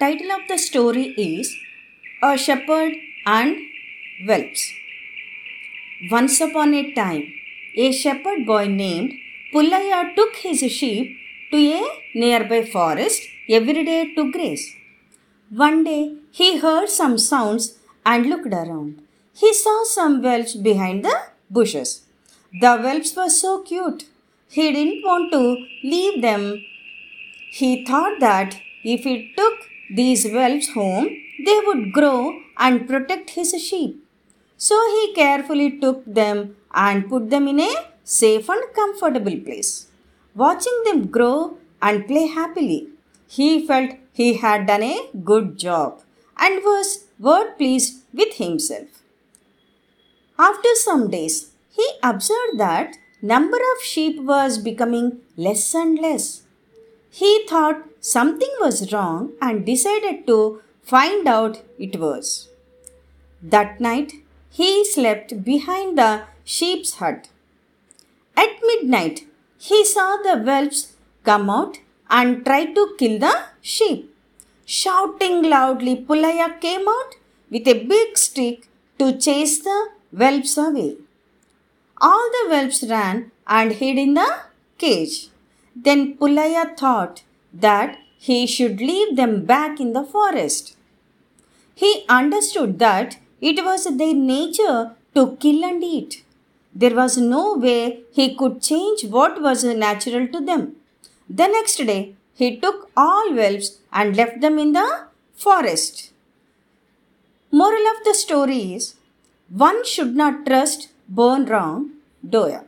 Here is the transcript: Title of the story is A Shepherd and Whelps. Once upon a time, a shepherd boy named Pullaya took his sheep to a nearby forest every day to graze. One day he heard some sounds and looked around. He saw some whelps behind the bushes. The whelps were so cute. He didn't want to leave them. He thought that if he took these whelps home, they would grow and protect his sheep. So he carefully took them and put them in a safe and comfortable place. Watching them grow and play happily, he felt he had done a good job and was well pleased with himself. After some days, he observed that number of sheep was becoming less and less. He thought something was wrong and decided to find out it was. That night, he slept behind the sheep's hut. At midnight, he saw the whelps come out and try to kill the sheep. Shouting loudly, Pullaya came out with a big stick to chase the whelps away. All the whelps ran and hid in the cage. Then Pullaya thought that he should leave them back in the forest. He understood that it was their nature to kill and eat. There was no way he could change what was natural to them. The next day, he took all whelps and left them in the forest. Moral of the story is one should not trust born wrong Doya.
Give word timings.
Title 0.00 0.30
of 0.30 0.42
the 0.46 0.56
story 0.56 1.06
is 1.28 1.56
A 2.22 2.36
Shepherd 2.38 2.92
and 3.26 3.56
Whelps. 4.26 4.62
Once 6.12 6.40
upon 6.40 6.72
a 6.72 6.92
time, 6.92 7.24
a 7.76 7.90
shepherd 7.90 8.46
boy 8.46 8.66
named 8.68 9.14
Pullaya 9.52 10.14
took 10.14 10.36
his 10.36 10.60
sheep 10.70 11.16
to 11.50 11.56
a 11.78 11.82
nearby 12.14 12.60
forest 12.64 13.24
every 13.48 13.84
day 13.90 14.14
to 14.14 14.30
graze. 14.30 14.72
One 15.50 15.82
day 15.82 16.14
he 16.30 16.58
heard 16.58 16.88
some 16.88 17.18
sounds 17.18 17.66
and 18.06 18.30
looked 18.30 18.54
around. 18.60 19.02
He 19.34 19.52
saw 19.52 19.82
some 19.82 20.20
whelps 20.20 20.54
behind 20.54 21.04
the 21.04 21.16
bushes. 21.50 22.02
The 22.60 22.76
whelps 22.76 23.16
were 23.16 23.30
so 23.30 23.62
cute. 23.62 24.06
He 24.46 24.70
didn't 24.70 25.02
want 25.02 25.32
to 25.32 25.44
leave 25.82 26.22
them. 26.22 26.62
He 27.50 27.84
thought 27.84 28.20
that 28.20 28.60
if 28.84 29.02
he 29.02 29.34
took 29.36 29.47
these 29.90 30.28
whelps 30.30 30.70
home, 30.70 31.08
they 31.44 31.58
would 31.66 31.92
grow 31.92 32.40
and 32.56 32.86
protect 32.88 33.30
his 33.30 33.50
sheep. 33.62 34.04
So 34.56 34.76
he 34.90 35.14
carefully 35.14 35.78
took 35.78 36.04
them 36.04 36.56
and 36.74 37.08
put 37.08 37.30
them 37.30 37.46
in 37.48 37.60
a 37.60 37.74
safe 38.04 38.48
and 38.48 38.62
comfortable 38.74 39.38
place. 39.40 39.86
Watching 40.34 40.82
them 40.84 41.06
grow 41.06 41.58
and 41.80 42.06
play 42.06 42.26
happily, 42.26 42.88
he 43.28 43.66
felt 43.66 43.90
he 44.12 44.34
had 44.34 44.66
done 44.66 44.82
a 44.82 45.10
good 45.24 45.58
job 45.58 46.00
and 46.36 46.62
was 46.64 47.06
well 47.18 47.52
pleased 47.52 48.02
with 48.12 48.34
himself. 48.34 48.88
After 50.38 50.68
some 50.74 51.10
days, 51.10 51.50
he 51.70 51.86
observed 52.02 52.58
that 52.58 52.96
number 53.20 53.56
of 53.56 53.84
sheep 53.84 54.20
was 54.22 54.58
becoming 54.58 55.20
less 55.36 55.74
and 55.74 55.98
less. 55.98 56.42
He 57.10 57.46
thought 57.48 57.84
something 58.00 58.50
was 58.60 58.92
wrong 58.92 59.32
and 59.40 59.64
decided 59.64 60.26
to 60.26 60.62
find 60.82 61.26
out 61.26 61.62
it 61.78 61.98
was. 61.98 62.48
That 63.42 63.80
night, 63.80 64.12
he 64.50 64.84
slept 64.84 65.44
behind 65.44 65.98
the 65.98 66.22
sheep's 66.44 66.94
hut. 66.94 67.28
At 68.36 68.50
midnight, 68.62 69.26
he 69.58 69.84
saw 69.84 70.16
the 70.16 70.36
whelps 70.36 70.92
come 71.24 71.50
out 71.50 71.78
and 72.08 72.44
try 72.44 72.66
to 72.66 72.94
kill 72.98 73.18
the 73.18 73.34
sheep. 73.60 74.14
Shouting 74.64 75.42
loudly, 75.42 75.96
Pullaya 75.96 76.60
came 76.60 76.86
out 76.88 77.16
with 77.50 77.66
a 77.66 77.84
big 77.84 78.16
stick 78.18 78.68
to 78.98 79.18
chase 79.18 79.58
the 79.60 79.88
whelps 80.10 80.56
away. 80.56 80.96
All 82.00 82.30
the 82.36 82.50
whelps 82.50 82.82
ran 82.84 83.30
and 83.46 83.72
hid 83.72 83.98
in 83.98 84.14
the 84.14 84.28
cage. 84.76 85.30
Then 85.84 86.16
Pullaya 86.18 86.76
thought 86.76 87.22
that 87.52 87.98
he 88.18 88.46
should 88.46 88.80
leave 88.80 89.14
them 89.16 89.44
back 89.44 89.80
in 89.80 89.92
the 89.92 90.04
forest. 90.04 90.76
He 91.74 92.04
understood 92.08 92.78
that 92.80 93.18
it 93.40 93.64
was 93.64 93.84
their 93.84 94.14
nature 94.14 94.92
to 95.14 95.36
kill 95.42 95.64
and 95.64 95.82
eat. 95.84 96.24
There 96.74 96.96
was 97.00 97.16
no 97.16 97.54
way 97.54 98.00
he 98.12 98.34
could 98.34 98.60
change 98.60 99.04
what 99.04 99.40
was 99.40 99.62
natural 99.64 100.26
to 100.34 100.40
them. 100.40 100.62
The 101.28 101.46
next 101.46 101.76
day, 101.76 102.14
he 102.34 102.56
took 102.56 102.90
all 102.96 103.32
whelps 103.32 103.78
and 103.92 104.16
left 104.16 104.40
them 104.40 104.58
in 104.58 104.72
the 104.72 104.88
forest. 105.34 106.12
Moral 107.50 107.86
of 107.94 108.04
the 108.04 108.14
story 108.14 108.74
is 108.74 108.94
one 109.66 109.84
should 109.84 110.14
not 110.22 110.44
trust 110.46 110.88
born 111.08 111.44
wrong 111.46 111.90
Doya. 112.34 112.67